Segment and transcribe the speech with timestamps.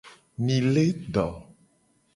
[0.45, 0.85] Mi le
[1.19, 1.27] do.